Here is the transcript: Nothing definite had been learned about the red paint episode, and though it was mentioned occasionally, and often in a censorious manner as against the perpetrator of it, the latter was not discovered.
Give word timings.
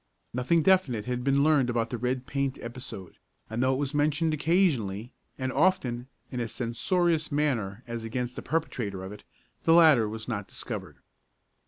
Nothing 0.33 0.63
definite 0.63 1.05
had 1.05 1.23
been 1.23 1.43
learned 1.43 1.69
about 1.69 1.91
the 1.91 1.97
red 1.99 2.25
paint 2.25 2.57
episode, 2.59 3.19
and 3.51 3.61
though 3.61 3.75
it 3.75 3.77
was 3.77 3.93
mentioned 3.93 4.33
occasionally, 4.33 5.13
and 5.37 5.51
often 5.53 6.07
in 6.31 6.39
a 6.39 6.47
censorious 6.47 7.31
manner 7.31 7.83
as 7.85 8.03
against 8.03 8.35
the 8.35 8.41
perpetrator 8.41 9.03
of 9.03 9.11
it, 9.11 9.23
the 9.63 9.73
latter 9.73 10.09
was 10.09 10.27
not 10.27 10.47
discovered. 10.47 10.97